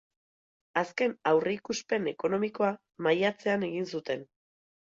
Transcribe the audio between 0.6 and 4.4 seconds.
Azken aurreikuspen ekonomikoa maiatzean egin zuten.